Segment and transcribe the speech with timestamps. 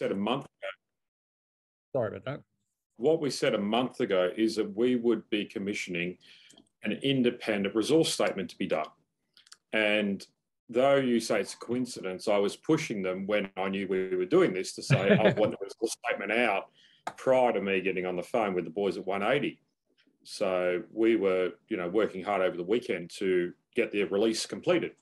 [0.00, 0.70] said a month ago.
[1.92, 2.40] Sorry about that.
[2.96, 6.16] What we said a month ago is that we would be commissioning
[6.84, 8.86] an independent resource statement to be done.
[9.74, 10.26] And
[10.70, 14.24] though you say it's a coincidence, I was pushing them when I knew we were
[14.24, 16.70] doing this to say I want the resource statement out
[17.18, 19.60] prior to me getting on the phone with the boys at 180.
[20.24, 24.92] So we were, you know, working hard over the weekend to get the release completed.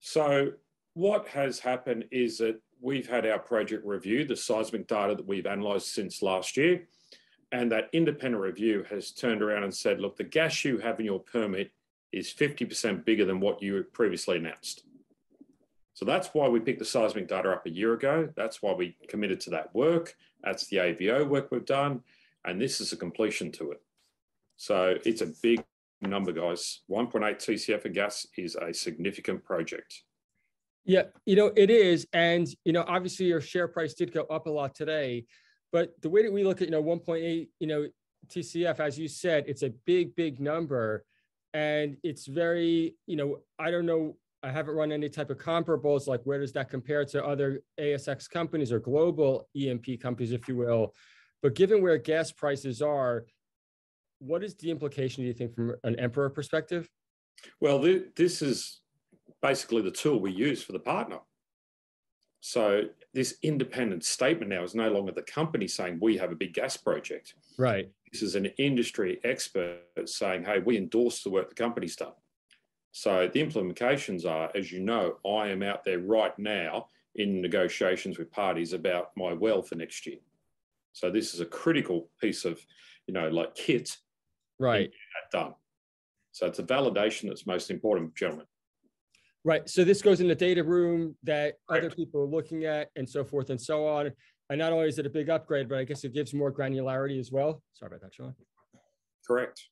[0.00, 0.52] So
[0.94, 5.46] what has happened is that we've had our project review, the seismic data that we've
[5.46, 6.86] analysed since last year,
[7.52, 11.06] and that independent review has turned around and said, look, the gas you have in
[11.06, 11.70] your permit
[12.12, 14.84] is 50% bigger than what you previously announced.
[15.94, 18.28] So that's why we picked the seismic data up a year ago.
[18.36, 20.16] That's why we committed to that work.
[20.42, 22.02] That's the AVO work we've done.
[22.44, 23.80] And this is a completion to it.
[24.56, 25.62] So it's a big
[26.00, 26.80] number, guys.
[26.90, 30.02] 1.8 TCF of gas is a significant project.
[30.84, 32.06] Yeah, you know, it is.
[32.12, 35.24] And, you know, obviously your share price did go up a lot today.
[35.72, 37.88] But the way that we look at, you know, 1.8, you know,
[38.28, 41.04] TCF, as you said, it's a big, big number.
[41.52, 46.06] And it's very, you know, I don't know, I haven't run any type of comparables,
[46.06, 50.56] like where does that compare to other ASX companies or global E&P companies, if you
[50.56, 50.94] will.
[51.42, 53.24] But given where gas prices are,
[54.18, 56.88] what is the implication, do you think, from an emperor perspective?
[57.60, 58.80] Well, th- this is
[59.44, 61.18] basically the tool we use for the partner.
[62.40, 66.54] So this independent statement now is no longer the company saying we have a big
[66.54, 67.34] gas project.
[67.58, 67.90] Right.
[68.10, 72.14] This is an industry expert saying, hey, we endorse the work the company's done.
[72.92, 78.16] So the implications are, as you know, I am out there right now in negotiations
[78.16, 80.20] with parties about my well for next year.
[80.94, 82.64] So this is a critical piece of,
[83.06, 83.98] you know, like kit
[84.58, 84.90] right
[85.30, 85.54] done.
[86.32, 88.46] So it's a validation that's most important, gentlemen.
[89.44, 89.68] Right.
[89.68, 93.24] So this goes in the data room that other people are looking at and so
[93.24, 94.10] forth and so on.
[94.48, 97.20] And not only is it a big upgrade, but I guess it gives more granularity
[97.20, 97.62] as well.
[97.74, 98.34] Sorry about that, Sean.
[99.26, 99.62] Correct.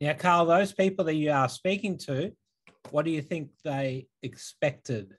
[0.00, 2.32] Now, Carl, those people that you are speaking to,
[2.90, 5.14] what do you think they expected?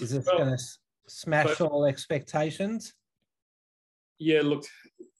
[0.00, 0.62] Is this well, going to
[1.08, 2.94] smash but, all expectations?
[4.20, 4.64] Yeah, look,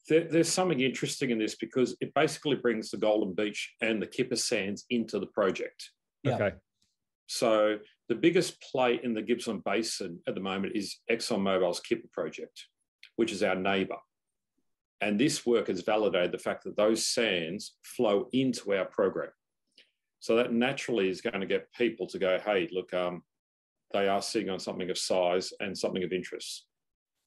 [0.07, 4.07] there, there's something interesting in this because it basically brings the Golden Beach and the
[4.07, 5.91] Kipper Sands into the project.
[6.23, 6.35] Yeah.
[6.35, 6.55] Okay.
[7.29, 12.65] So the biggest play in the Gippsland Basin at the moment is ExxonMobil's Kipper project,
[13.17, 13.97] which is our neighbour.
[14.99, 19.29] And this work has validated the fact that those sands flow into our program.
[20.19, 23.21] So that naturally is going to get people to go, hey, look, um,
[23.93, 26.65] they are sitting on something of size and something of interest.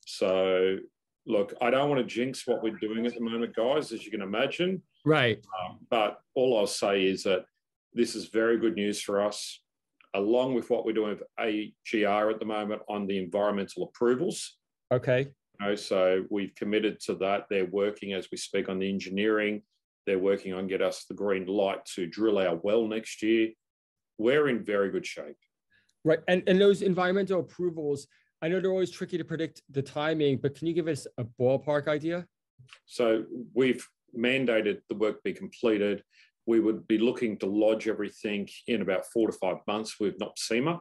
[0.05, 0.79] So
[1.27, 4.11] look, I don't want to jinx what we're doing at the moment, guys, as you
[4.11, 4.83] can imagine.
[5.05, 5.39] Right.
[5.65, 7.45] Um, but all I'll say is that
[7.95, 9.61] this is very good news for us,
[10.15, 14.59] along with what we're doing with AGR at the moment on the environmental approvals.
[14.93, 15.29] Okay.
[15.61, 17.47] You know, so we've committed to that.
[17.49, 19.63] They're working as we speak on the engineering.
[20.07, 23.51] They're working on get us the green light to drill our well next year.
[24.19, 25.37] We're in very good shape.
[26.05, 26.19] Right.
[26.29, 28.07] And, and those environmental approvals,
[28.43, 31.25] I know they're always tricky to predict the timing, but can you give us a
[31.41, 32.27] ballpark idea?
[32.87, 33.25] So
[33.55, 33.87] we've
[34.17, 36.03] mandated the work be completed.
[36.47, 40.81] We would be looking to lodge everything in about four to five months with NOPSEMA.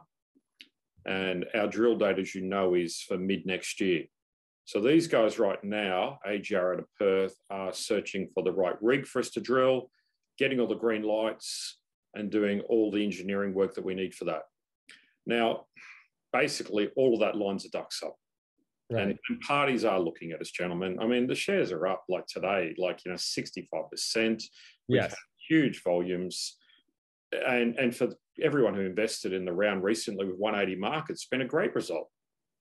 [1.06, 4.04] And our drill date, as you know, is for mid next year.
[4.64, 9.06] So these guys right now, AGR out of Perth, are searching for the right rig
[9.06, 9.90] for us to drill,
[10.38, 11.78] getting all the green lights,
[12.14, 14.42] and doing all the engineering work that we need for that.
[15.26, 15.66] Now,
[16.32, 18.16] basically all of that lines the ducks up.
[18.90, 19.02] Right.
[19.02, 20.98] And, and, parties are looking at us, gentlemen.
[21.00, 24.42] I mean, the shares are up like today, like you know, sixty-five percent.
[24.86, 25.14] Yes,
[25.48, 26.56] huge volumes,
[27.32, 28.08] and and for
[28.42, 32.08] everyone who invested in the round recently with 180 markets, it's been a great result.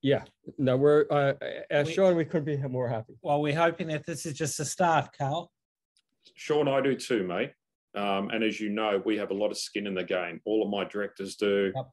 [0.02, 0.24] Yeah,
[0.58, 1.34] no, we're uh,
[1.70, 3.14] as we, Sean, we couldn't be more happy.
[3.22, 5.52] Well, we're hoping that this is just a start, Carl.
[6.36, 7.52] Sean, I do too, mate.
[7.94, 10.40] Um, and as you know, we have a lot of skin in the game.
[10.46, 11.72] All of my directors do.
[11.76, 11.86] Yep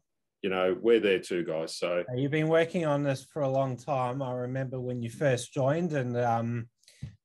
[0.42, 1.76] you know, we're there too, guys.
[1.76, 4.22] So you've been working on this for a long time.
[4.22, 6.68] I remember when you first joined, and um,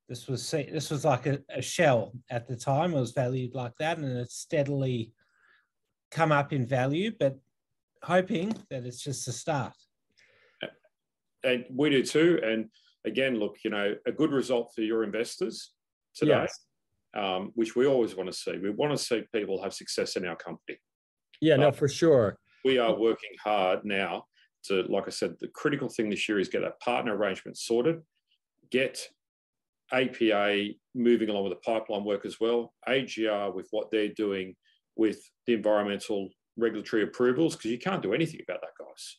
[0.09, 2.93] this was this was like a, a, shell at the time.
[2.93, 5.13] It was valued like that, and it's steadily
[6.11, 7.11] come up in value.
[7.17, 7.37] But
[8.03, 9.73] hoping that it's just a start.
[11.45, 12.39] And we do too.
[12.43, 12.69] And
[13.05, 15.71] again, look, you know, a good result for your investors
[16.15, 16.59] today, yes.
[17.17, 18.57] um, which we always want to see.
[18.57, 20.77] We want to see people have success in our company.
[21.41, 24.25] Yeah, no, for sure we are working hard now
[24.65, 28.01] to, like I said, the critical thing this year is get a partner arrangement sorted,
[28.71, 28.99] get
[29.93, 34.55] APA moving along with the pipeline work as well, AGR with what they're doing
[34.95, 39.17] with the environmental regulatory approvals, because you can't do anything about that, guys.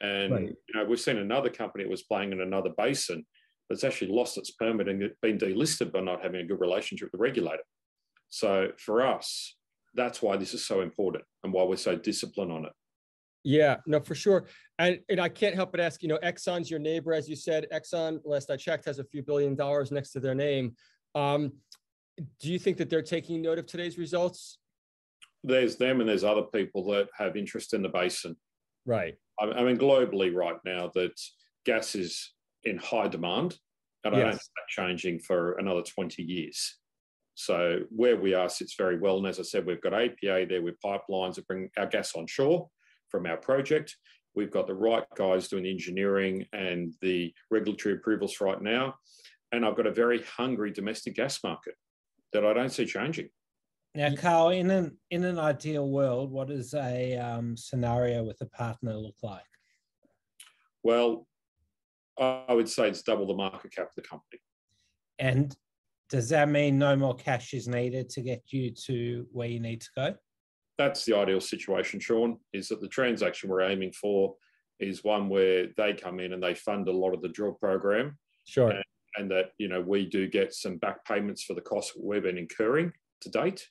[0.00, 0.48] And Right.
[0.68, 3.26] you know, we've seen another company that was playing in another basin
[3.68, 7.12] that's actually lost its permit and been delisted by not having a good relationship with
[7.12, 7.62] the regulator.
[8.30, 9.56] So for us,
[9.94, 12.72] that's why this is so important and why we're so disciplined on it.
[13.42, 14.46] Yeah, no, for sure.
[14.78, 17.66] And and I can't help but ask, you know, Exxon's your neighbor, as you said.
[17.72, 20.74] Exxon, last I checked, has a few billion dollars next to their name.
[21.14, 21.52] Um,
[22.40, 24.58] do you think that they're taking note of today's results?
[25.42, 28.36] There's them and there's other people that have interest in the basin.
[28.84, 29.14] Right.
[29.40, 31.18] I I mean, globally right now, that
[31.64, 32.34] gas is
[32.64, 33.56] in high demand,
[34.04, 34.44] and I don't Yes.
[34.44, 36.76] see that changing for another 20 years.
[37.34, 39.16] So where we are sits very well.
[39.16, 42.26] And as I said, we've got APA there with pipelines that bring our gas on
[42.26, 42.68] shore
[43.10, 43.96] from our project.
[44.34, 48.94] We've got the right guys doing the engineering and the regulatory approvals right now.
[49.52, 51.74] And I've got a very hungry domestic gas market
[52.32, 53.28] that I don't see changing.
[53.96, 58.46] Now, Carl, in an in an ideal world, what does a um, scenario with a
[58.46, 59.42] partner look like?
[60.84, 61.26] Well,
[62.16, 64.40] I I would say it's double the market cap of the company.
[65.18, 65.56] And
[66.08, 69.80] does that mean no more cash is needed to get you to where you need
[69.80, 70.14] to go?
[70.80, 74.34] That's the ideal situation, Sean, is that the transaction we're aiming for
[74.78, 78.16] is one where they come in and they fund a lot of the drill program
[78.46, 78.72] Sure.
[79.18, 82.38] and that, you know, we do get some back payments for the costs we've been
[82.38, 83.68] incurring to date.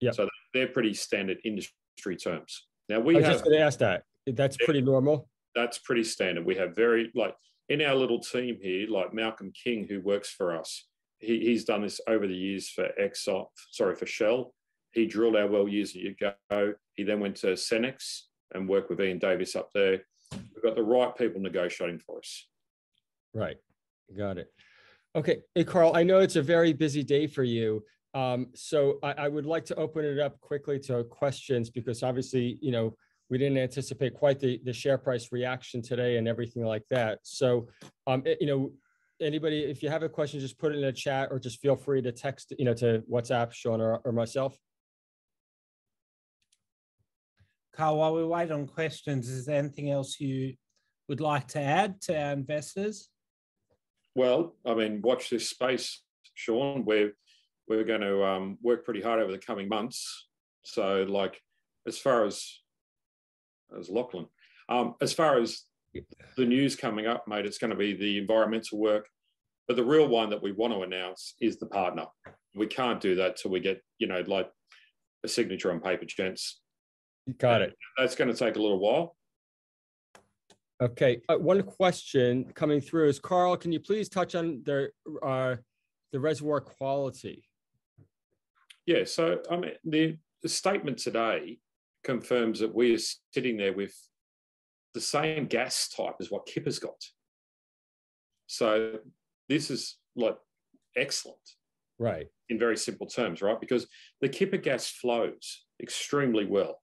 [0.00, 0.10] Yeah.
[0.10, 2.66] So they're pretty standard industry terms.
[2.88, 4.02] Now I we was have just going to ask that.
[4.26, 5.28] That's pretty normal.
[5.54, 6.44] that's pretty standard.
[6.44, 7.36] We have very like
[7.68, 10.86] in our little team here, like Malcolm King, who works for us.
[11.20, 14.52] He, he's done this over the years for Exxon, sorry for Shell.
[14.92, 16.74] He drilled our well years ago.
[16.94, 18.22] He then went to Senex
[18.54, 20.02] and worked with Ian Davis up there.
[20.32, 22.48] We've got the right people negotiating for us.
[23.34, 23.56] Right.
[24.16, 24.52] Got it.
[25.14, 25.38] Okay.
[25.54, 27.84] Hey, Carl, I know it's a very busy day for you.
[28.14, 32.58] Um, so I, I would like to open it up quickly to questions because obviously,
[32.60, 32.94] you know,
[33.30, 37.18] we didn't anticipate quite the, the share price reaction today and everything like that.
[37.22, 37.68] So,
[38.06, 38.72] um, eh, you know,
[39.20, 41.76] anybody, if you have a question, just put it in a chat or just feel
[41.76, 44.56] free to text, you know, to WhatsApp, Sean or, or myself.
[47.78, 50.54] Carl, while we wait on questions, is there anything else you
[51.08, 53.08] would like to add to our investors?
[54.16, 56.02] Well, I mean, watch this space,
[56.34, 56.84] Sean.
[56.84, 57.12] We're
[57.68, 60.26] we're going to um, work pretty hard over the coming months.
[60.64, 61.40] So, like,
[61.86, 62.44] as far as
[63.78, 64.26] as Lachlan,
[64.68, 65.62] um, as far as
[66.36, 69.08] the news coming up, mate, it's going to be the environmental work.
[69.68, 72.06] But the real one that we want to announce is the partner.
[72.56, 74.50] We can't do that till we get, you know, like
[75.22, 76.60] a signature on paper, gents.
[77.36, 77.76] Got it.
[77.98, 79.16] That's going to take a little while.
[80.80, 84.90] Okay, uh, one question coming through is Carl, can you please touch on the,
[85.22, 85.56] uh,
[86.12, 87.44] the reservoir quality?
[88.86, 91.58] Yeah, so I mean, the, the statement today
[92.04, 92.98] confirms that we are
[93.34, 93.94] sitting there with
[94.94, 97.04] the same gas type as what Kipper's got.
[98.46, 99.00] So
[99.48, 100.38] this is like
[100.96, 101.36] excellent
[101.98, 103.60] Right, in very simple terms, right?
[103.60, 103.88] Because
[104.20, 106.80] the Kipper gas flows extremely well.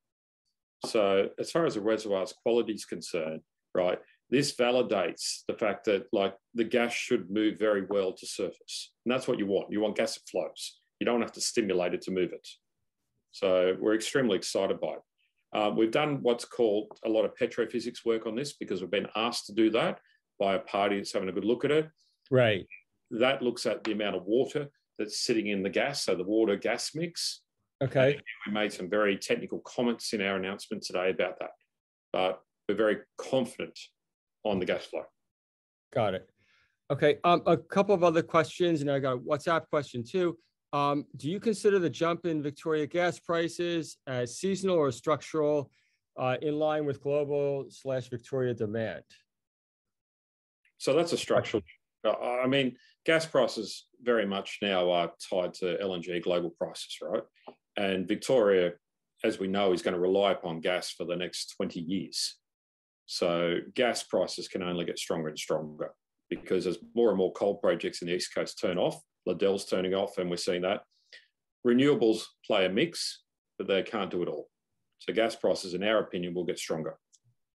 [0.85, 3.41] So as far as the reservoir's quality is concerned,
[3.73, 3.99] right,
[4.29, 8.91] this validates the fact that like the gas should move very well to surface.
[9.05, 9.71] And that's what you want.
[9.71, 10.79] You want gas that flows.
[10.99, 12.47] You don't have to stimulate it to move it.
[13.31, 15.01] So we're extremely excited by it.
[15.53, 19.07] Uh, we've done what's called a lot of petrophysics work on this because we've been
[19.15, 19.99] asked to do that
[20.39, 21.87] by a party that's having a good look at it.
[22.31, 22.65] right,
[23.11, 26.55] That looks at the amount of water that's sitting in the gas, so the water
[26.55, 27.41] gas mix.
[27.83, 31.51] Okay, We made some very technical comments in our announcement today about that,
[32.13, 33.77] but we're very confident
[34.43, 35.03] on the gas flow.
[35.93, 36.29] got it.
[36.91, 40.37] Okay, um, a couple of other questions, and I got a WhatsApp question too.
[40.71, 45.71] Um, do you consider the jump in Victoria gas prices as seasonal or structural,
[46.17, 49.03] uh, in line with global slash Victoria demand?
[50.77, 51.63] So that's a structural.
[52.05, 57.23] I mean, gas prices very much now are tied to LNG global prices, right?
[57.77, 58.73] And Victoria,
[59.23, 62.37] as we know, is going to rely upon gas for the next 20 years.
[63.05, 65.91] So gas prices can only get stronger and stronger
[66.29, 69.93] because as more and more coal projects in the East Coast turn off, Liddell's turning
[69.93, 70.81] off, and we're seeing that.
[71.65, 73.23] Renewables play a mix,
[73.57, 74.47] but they can't do it all.
[74.99, 76.97] So gas prices, in our opinion, will get stronger.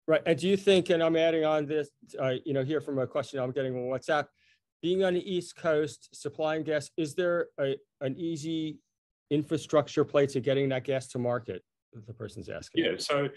[0.08, 2.99] Right, and do you think, and I'm adding on this, uh, you know, here from
[2.99, 4.26] a question I'm getting on WhatsApp,
[4.82, 8.78] being on the East Coast, supplying gas, is there a, an easy
[9.30, 11.62] infrastructure play to getting that gas to market?
[12.06, 12.85] The person's asking.
[12.85, 13.28] Yeah, so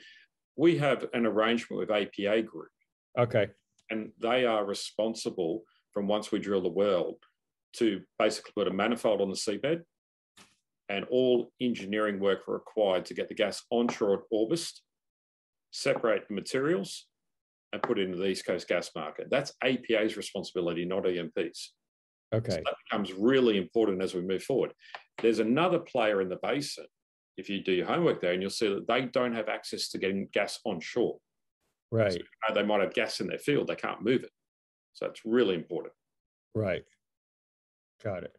[0.56, 2.70] we have an arrangement with APA Group.
[3.18, 3.48] Okay,
[3.90, 7.18] and they are responsible from once we drill the well
[7.74, 9.82] to basically put a manifold on the seabed
[10.90, 14.80] and all engineering work required to get the gas onshore at Orbost
[15.72, 17.06] separate the materials,
[17.72, 19.28] and put it into the East Coast gas market.
[19.30, 21.74] That's APA's responsibility, not EMP's.
[22.34, 22.52] Okay.
[22.52, 24.74] So that becomes really important as we move forward.
[25.22, 26.86] There's another player in the basin.
[27.38, 29.98] If you do your homework there, and you'll see that they don't have access to
[29.98, 31.18] getting gas onshore.
[31.92, 32.14] Right.
[32.14, 34.32] So, uh, they might have gas in their field, they can't move it.
[34.94, 35.94] So it's really important.
[36.54, 36.84] Right.
[38.04, 38.36] Got it.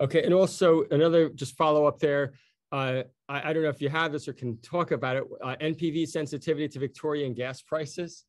[0.00, 0.22] Okay.
[0.22, 2.32] And also another just follow up there.
[2.72, 5.24] Uh, I, I don't know if you have this or can talk about it.
[5.42, 8.24] Uh, NPV sensitivity to Victorian gas prices.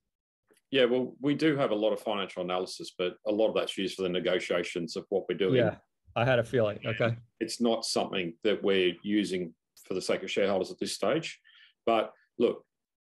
[0.71, 3.77] Yeah, well, we do have a lot of financial analysis, but a lot of that's
[3.77, 5.55] used for the negotiations of what we're doing.
[5.55, 5.75] Yeah,
[6.15, 6.79] I had a feeling.
[6.85, 7.15] Okay.
[7.39, 9.53] It's not something that we're using
[9.85, 11.39] for the sake of shareholders at this stage.
[11.85, 12.63] But look,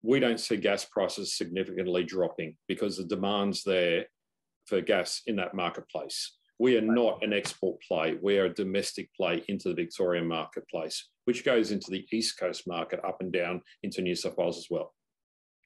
[0.02, 4.06] we don't see gas prices significantly dropping because the demand's there
[4.66, 6.38] for gas in that marketplace.
[6.60, 8.18] We are not an export play.
[8.22, 12.68] We are a domestic play into the Victorian marketplace, which goes into the East Coast
[12.68, 14.94] market up and down into New South Wales as well.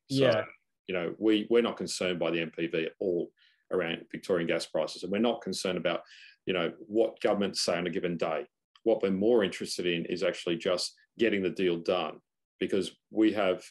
[0.09, 0.43] So, Yeah.
[0.87, 3.29] You know, we, we're not concerned by the NPV at all
[3.71, 5.03] around Victorian gas prices.
[5.03, 6.01] And we're not concerned about,
[6.45, 8.45] you know, what governments say on a given day.
[8.83, 12.19] What we're more interested in is actually just getting the deal done
[12.59, 13.63] because we have,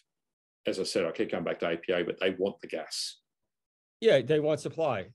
[0.66, 3.16] as I said, I keep coming back to APA, but they want the gas.
[4.00, 5.06] Yeah, they want supply.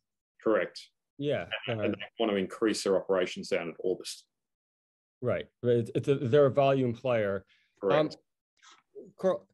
[0.44, 0.82] Correct.
[1.20, 1.46] Yeah.
[1.70, 4.24] uh, And they want to increase their operations down at Orbost.
[5.22, 5.46] right.
[5.62, 7.46] It's a, they're a volume player.
[7.80, 8.00] Correct.
[8.00, 8.10] Um,
[9.20, 9.48] Carl,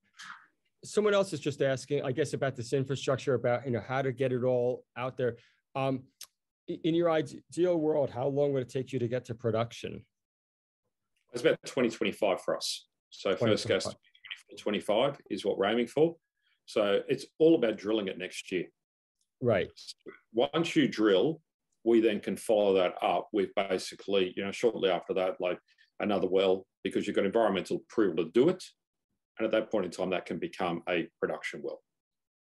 [0.87, 4.11] someone else is just asking, I guess, about this infrastructure, about you know how to
[4.11, 5.37] get it all out there.
[5.75, 6.03] Um,
[6.67, 10.03] in your ideal world, how long would it take you to get to production?
[11.33, 12.87] it's about 2025 for us.
[13.09, 14.57] So first gas 2025.
[14.57, 16.15] 25 is what we're aiming for.
[16.65, 18.65] So it's all about drilling it next year.
[19.39, 19.69] Right.
[20.33, 21.41] once you drill,
[21.83, 25.59] we then can follow that up with basically, you know, shortly after that, like
[25.99, 28.63] another well, because you've got environmental approval to do it.
[29.37, 31.81] And at that point in time, that can become a production well.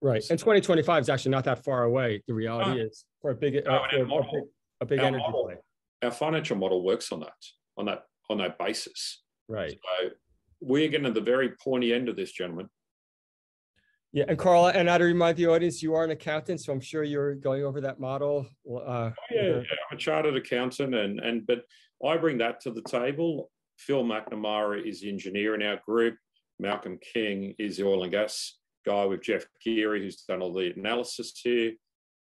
[0.00, 0.22] Right.
[0.30, 2.22] And 2025 is actually not that far away.
[2.26, 4.42] The reality is for a big, uh, No, and for our a big,
[4.80, 5.56] a big energy model- play.
[6.02, 7.34] Our financial model works on that,
[7.76, 9.22] on that, on that basis.
[9.48, 9.78] Right.
[10.02, 10.10] So
[10.60, 12.68] we're getting to the very pointy end of this, gentlemen.
[14.12, 14.24] Yeah.
[14.26, 17.04] And Carla, and I to remind the audience, you are an accountant, so I'm sure
[17.04, 18.46] you're going over that model.
[18.68, 21.64] Uh, Yeah, yeah, I'm a chartered accountant, and and but
[22.04, 23.50] I bring that to the table.
[23.78, 26.16] Phil McNamara is the engineer in our group.
[26.62, 30.72] Malcolm King is the oil and gas guy with Jeff Geary, who's done all the
[30.76, 31.72] analysis here.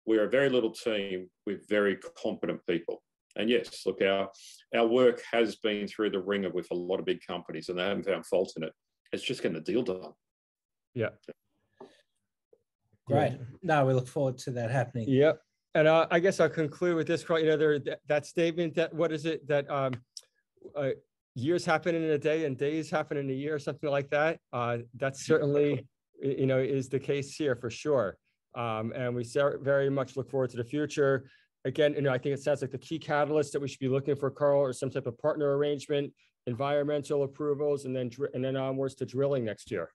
[0.06, 3.02] We're a very little team with very competent people.
[3.38, 4.30] And yes, look, our
[4.76, 7.84] our work has been through the ringer with a lot of big companies, and they
[7.84, 8.74] haven't found fault in it.
[9.12, 10.14] It's just getting the deal done.
[10.94, 11.10] Yeah.
[13.08, 13.38] Great.
[13.62, 15.08] No, we look forward to that happening.
[15.10, 15.40] Yep.
[15.76, 18.76] And uh, I guess I'll conclude with this, Carl, you know, there, that, that statement
[18.76, 19.94] that, what is it, that um,
[20.76, 20.92] uh,
[21.36, 24.40] years happen in a day and days happen in a year, something like that.
[24.54, 25.86] Uh, that certainly,
[26.22, 28.18] you know, is the case here for sure.
[28.56, 29.26] Um, and we
[29.62, 31.30] very much look forward to the future.
[31.66, 33.90] Again, you know, I think it sounds like the key catalyst that we should be
[33.90, 36.14] looking for, Carl, or some type of partner arrangement,
[36.48, 39.92] environmental approvals, and then, and then onwards to drilling next year.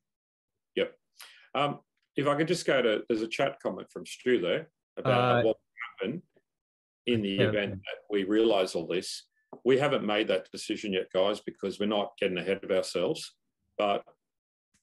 [0.76, 0.94] Yep.
[1.54, 1.78] Um,
[2.16, 4.68] if I could just go to, there's a chat comment from Stu there
[4.98, 5.56] about Uh, what
[6.00, 6.22] happened
[7.06, 7.44] in the yeah.
[7.44, 9.26] event that we realise all this.
[9.64, 13.34] We haven't made that decision yet, guys, because we're not getting ahead of ourselves.
[13.78, 14.04] But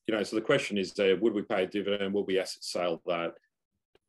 [0.07, 2.13] you know, so the question is there: Would we pay a dividend?
[2.13, 3.33] Will we asset sale that?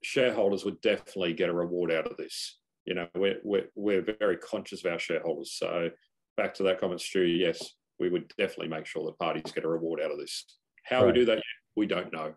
[0.03, 2.59] Shareholders would definitely get a reward out of this.
[2.85, 5.53] You know, we're we're, we're very conscious of our shareholders.
[5.53, 5.91] So
[6.37, 7.23] back to that comment, Stu.
[7.23, 10.45] Yes, we would definitely make sure the parties get a reward out of this.
[10.85, 11.13] How Right.
[11.13, 11.43] we do that,
[11.77, 12.35] we don't know.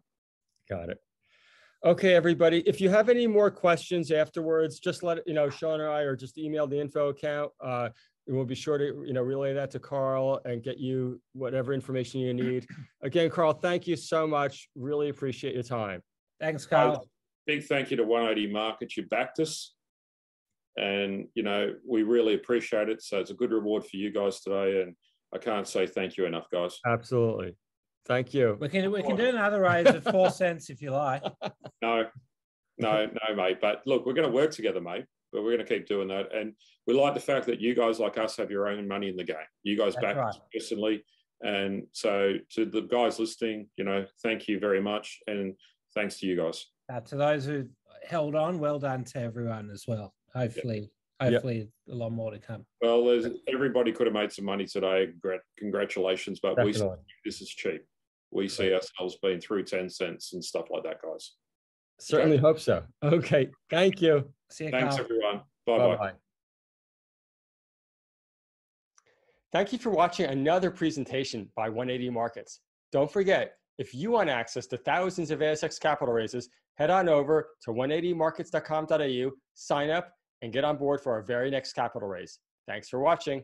[0.70, 0.98] Got it.
[1.84, 5.90] Okay, everybody, if you have any more questions afterwards, just let, you know, Sean or
[5.90, 7.52] I, or just email the info account.
[7.60, 7.90] Uh,
[8.28, 12.22] we'll be sure to, you know, relay that to Carl and get you whatever information
[12.22, 12.68] you need.
[13.02, 14.70] Again, Carl, thank you so much.
[14.76, 16.02] Really appreciate your time.
[16.40, 17.08] Thanks, Carl.
[17.46, 18.98] big thank you to 180 Markets.
[18.98, 19.74] You backed us.
[20.78, 23.02] And, you know, we really appreciate it.
[23.02, 24.82] So it's a good reward for you guys today.
[24.82, 24.96] And
[25.34, 26.80] I can't say thank you enough, guys.
[26.86, 27.56] Absolutely.
[28.08, 28.58] Thank you.
[28.60, 31.24] We can we can do another raise at four cents if you like.
[31.84, 32.06] No,
[32.78, 33.58] no, no, mate.
[33.60, 35.06] But look, we're going to work together, mate.
[35.32, 36.34] But we're going to keep doing that.
[36.36, 36.54] And
[36.88, 39.24] we like the fact that you guys, like us, have your own money in the
[39.24, 39.38] game.
[39.64, 40.48] You guys That's back us right.
[40.54, 41.04] personally.
[41.42, 45.20] And so to the guys listening, you know, thank you very much.
[45.28, 45.56] And
[45.96, 46.66] thanks to you guys.
[46.92, 47.68] Uh, to those who
[48.08, 50.14] held on, well done to everyone as well.
[50.34, 51.34] Hopefully, Yep.
[51.34, 52.66] hopefully a lot more to come.
[52.82, 55.10] Well, there's, everybody could have made some money today.
[55.22, 56.40] Gra- Congratulations.
[56.42, 56.98] But we Definitely.
[57.26, 57.84] this is cheap.
[58.32, 61.34] We see ourselves being through 10 cents and stuff like that, guys.
[62.02, 62.84] Certainly hope so.
[63.04, 64.28] Okay, thank you.
[64.50, 65.06] See you, Thanks, Carl.
[65.06, 65.42] everyone.
[65.66, 65.88] Bye bye.
[65.96, 66.12] Bye-bye.
[69.54, 72.62] Thank you for watching another presentation by 180 Markets.
[72.92, 77.50] Don't forget, If you want access to thousands of ASX capital raises, head on over
[77.64, 80.12] to 180markets.com.au, sign up,
[80.44, 82.38] and get on board for our very next capital raise.
[82.68, 83.44] Thanks for watching.